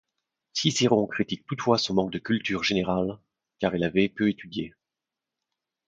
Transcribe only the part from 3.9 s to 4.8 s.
peu étudié.